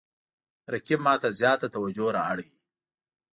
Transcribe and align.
رقیب 0.73 0.99
ما 1.05 1.13
ته 1.21 1.29
زیاته 1.39 1.67
توجه 1.75 2.07
را 2.15 2.21
اړوي 2.31 2.57